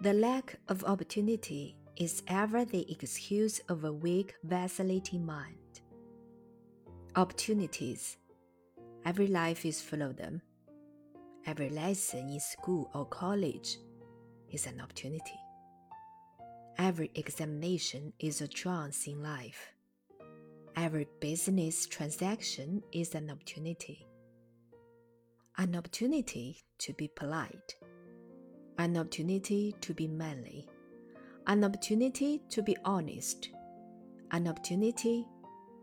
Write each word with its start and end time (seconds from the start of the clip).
The 0.00 0.12
lack 0.12 0.60
of 0.68 0.84
opportunity 0.84 1.74
is 1.96 2.22
ever 2.28 2.64
the 2.64 2.88
excuse 2.88 3.58
of 3.68 3.82
a 3.82 3.92
weak, 3.92 4.36
vacillating 4.44 5.26
mind. 5.26 5.80
Opportunities. 7.16 8.16
Every 9.04 9.26
life 9.26 9.66
is 9.66 9.82
full 9.82 10.02
of 10.02 10.16
them. 10.16 10.40
Every 11.46 11.68
lesson 11.70 12.28
in 12.28 12.38
school 12.38 12.88
or 12.94 13.06
college 13.06 13.78
is 14.52 14.68
an 14.68 14.80
opportunity. 14.80 15.40
Every 16.78 17.10
examination 17.16 18.12
is 18.20 18.40
a 18.40 18.46
chance 18.46 19.08
in 19.08 19.20
life. 19.20 19.72
Every 20.76 21.08
business 21.18 21.86
transaction 21.88 22.84
is 22.92 23.16
an 23.16 23.30
opportunity. 23.30 24.06
An 25.56 25.74
opportunity 25.74 26.60
to 26.78 26.92
be 26.92 27.08
polite. 27.08 27.74
An 28.78 28.96
opportunity 28.96 29.74
to 29.80 29.92
be 29.92 30.06
manly. 30.06 30.68
An 31.48 31.64
opportunity 31.64 32.40
to 32.50 32.62
be 32.62 32.76
honest. 32.84 33.48
An 34.30 34.46
opportunity 34.46 35.26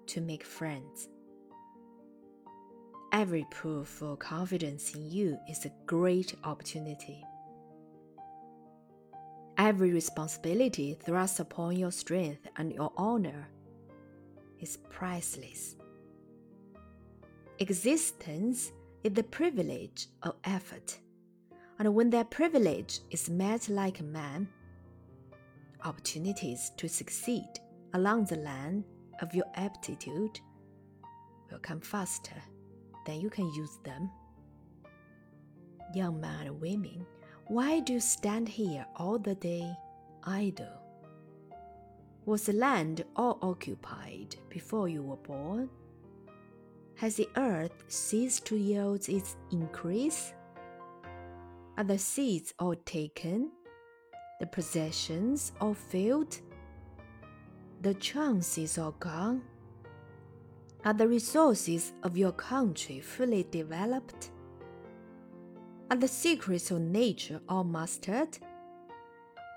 to 0.08 0.22
make 0.22 0.46
friends. 0.46 1.10
Every 3.12 3.46
proof 3.52 3.88
for 3.88 4.16
confidence 4.16 4.96
in 4.96 5.10
you 5.10 5.38
is 5.50 5.66
a 5.66 5.72
great 5.86 6.36
opportunity. 6.44 7.24
Every 9.58 9.92
responsibility 9.92 10.94
thrust 10.94 11.40
upon 11.40 11.78
your 11.78 11.92
strength 11.92 12.48
and 12.58 12.74
your 12.74 12.92
honor 12.98 13.50
is 14.60 14.78
priceless. 14.90 15.76
Existence 17.60 18.72
is 19.04 19.14
the 19.14 19.24
privilege 19.24 20.08
of 20.24 20.36
effort, 20.44 21.00
and 21.80 21.94
when 21.94 22.10
that 22.12 22.32
privilege 22.32 23.02
is 23.12 23.30
met 23.30 23.68
like 23.70 24.00
a 24.00 24.04
man, 24.04 24.48
opportunities 25.84 26.72
to 26.78 26.88
succeed 26.88 27.48
along 27.94 28.26
the 28.26 28.38
line 28.38 28.84
of 29.22 29.34
your 29.34 29.46
aptitude 29.56 30.40
will 31.52 31.60
come 31.60 31.82
faster 31.82 32.42
than 33.06 33.22
you 33.22 33.30
can 33.30 33.52
use 33.54 33.78
them. 33.84 34.10
Young 35.94 36.20
men 36.20 36.48
and 36.48 36.60
women, 36.62 37.06
why 37.48 37.80
do 37.80 37.94
you 37.94 38.00
stand 38.00 38.50
here 38.50 38.86
all 38.96 39.20
the 39.20 39.36
day 39.36 39.72
idle? 40.24 40.82
Was 42.26 42.48
the 42.48 42.54
land 42.54 43.06
all 43.16 43.38
occupied 43.42 44.36
before 44.50 44.90
you 44.90 45.04
were 45.04 45.18
born? 45.18 45.70
Has 46.96 47.18
the 47.18 47.30
earth 47.36 47.84
ceased 47.88 48.46
to 48.48 48.58
yield 48.58 49.08
its 49.10 49.36
increase? 49.52 50.34
Are 51.78 51.84
the 51.84 51.98
seeds 51.98 52.54
all 52.58 52.76
taken? 52.86 53.52
The 54.40 54.46
possessions 54.46 55.52
all 55.60 55.74
filled? 55.74 56.40
The 57.82 57.94
chances 57.96 58.78
all 58.78 58.94
gone? 58.94 59.42
Are 60.86 60.94
the 60.94 61.06
resources 61.06 61.92
of 62.04 62.16
your 62.16 62.32
country 62.32 63.02
fully 63.02 63.46
developed? 63.52 64.32
Are 65.92 65.98
the 65.98 66.08
secrets 66.08 66.72
of 66.72 66.80
nature 66.80 67.42
all 67.50 67.66
mastered? 67.66 68.38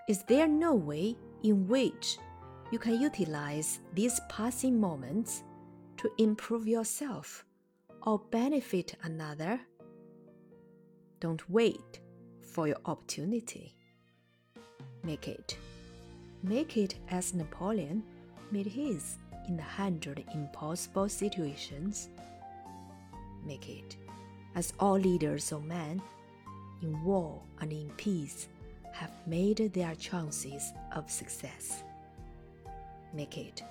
Is 0.08 0.24
there 0.24 0.48
no 0.48 0.74
way 0.74 1.16
in 1.44 1.68
which 1.68 2.18
you 2.72 2.80
can 2.80 3.00
utilize 3.00 3.78
these 3.94 4.20
passing 4.28 4.80
moments 4.80 5.44
to 5.98 6.10
improve 6.18 6.66
yourself 6.66 7.44
or 8.02 8.18
benefit 8.18 8.96
another? 9.04 9.60
Don't 11.20 11.48
wait 11.48 12.00
for 12.48 12.66
your 12.66 12.78
opportunity. 12.86 13.74
Make 15.04 15.28
it. 15.28 15.56
Make 16.42 16.76
it 16.76 16.96
as 17.10 17.34
Napoleon 17.34 18.02
made 18.50 18.66
his 18.66 19.16
in 19.48 19.56
the 19.56 19.62
hundred 19.62 20.24
impossible 20.34 21.08
situations. 21.08 22.08
Make 23.44 23.68
it 23.68 23.96
as 24.54 24.72
all 24.80 24.98
leaders 24.98 25.52
of 25.52 25.64
men 25.64 26.02
in 26.82 27.02
war 27.04 27.40
and 27.60 27.72
in 27.72 27.90
peace 27.96 28.48
have 28.92 29.12
made 29.26 29.72
their 29.72 29.94
chances 29.94 30.72
of 30.92 31.10
success. 31.10 31.82
Make 33.14 33.38
it 33.38 33.62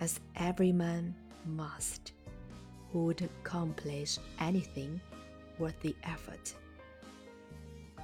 as 0.00 0.20
every 0.36 0.72
man 0.72 1.14
must 1.44 2.12
who 2.92 3.04
would 3.04 3.22
accomplish 3.22 4.18
anything 4.40 5.00
worth 5.58 5.78
the 5.80 5.94
effort. 6.04 6.54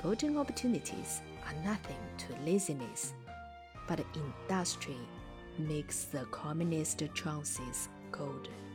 Golden 0.02 0.36
opportunities 0.36 1.22
are 1.46 1.64
nothing 1.64 1.96
to 2.18 2.44
laziness, 2.44 3.14
but 3.88 4.04
industry 4.14 4.98
makes 5.58 6.04
the 6.04 6.24
commonest 6.30 7.02
chances 7.14 7.88
golden. 8.12 8.73